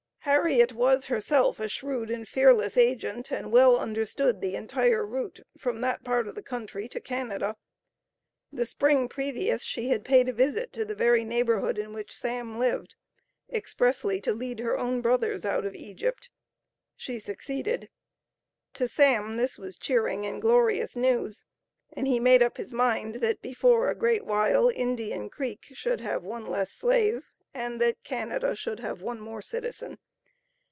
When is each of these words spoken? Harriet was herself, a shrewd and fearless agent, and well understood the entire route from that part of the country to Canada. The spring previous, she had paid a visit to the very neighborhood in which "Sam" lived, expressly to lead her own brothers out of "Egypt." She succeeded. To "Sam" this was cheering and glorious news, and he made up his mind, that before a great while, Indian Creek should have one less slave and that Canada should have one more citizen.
Harriet 0.25 0.71
was 0.71 1.07
herself, 1.07 1.59
a 1.59 1.67
shrewd 1.67 2.11
and 2.11 2.27
fearless 2.29 2.77
agent, 2.77 3.31
and 3.31 3.51
well 3.51 3.75
understood 3.77 4.39
the 4.39 4.55
entire 4.55 5.03
route 5.03 5.39
from 5.57 5.81
that 5.81 6.03
part 6.03 6.27
of 6.27 6.35
the 6.35 6.43
country 6.43 6.87
to 6.87 7.01
Canada. 7.01 7.55
The 8.51 8.67
spring 8.67 9.09
previous, 9.09 9.63
she 9.63 9.89
had 9.89 10.05
paid 10.05 10.29
a 10.29 10.33
visit 10.33 10.71
to 10.73 10.85
the 10.85 10.93
very 10.93 11.25
neighborhood 11.25 11.79
in 11.79 11.91
which 11.91 12.15
"Sam" 12.15 12.59
lived, 12.59 12.93
expressly 13.51 14.21
to 14.21 14.31
lead 14.31 14.59
her 14.59 14.77
own 14.77 15.01
brothers 15.01 15.43
out 15.43 15.65
of 15.65 15.73
"Egypt." 15.73 16.29
She 16.95 17.17
succeeded. 17.17 17.89
To 18.75 18.87
"Sam" 18.87 19.37
this 19.37 19.57
was 19.57 19.75
cheering 19.75 20.23
and 20.27 20.39
glorious 20.39 20.95
news, 20.95 21.45
and 21.91 22.07
he 22.07 22.19
made 22.19 22.43
up 22.43 22.57
his 22.57 22.71
mind, 22.71 23.15
that 23.15 23.41
before 23.41 23.89
a 23.89 23.95
great 23.95 24.23
while, 24.23 24.69
Indian 24.75 25.31
Creek 25.31 25.61
should 25.73 25.99
have 26.01 26.23
one 26.23 26.45
less 26.45 26.71
slave 26.71 27.23
and 27.55 27.81
that 27.81 28.03
Canada 28.03 28.55
should 28.55 28.79
have 28.81 29.01
one 29.01 29.19
more 29.19 29.41
citizen. 29.41 29.97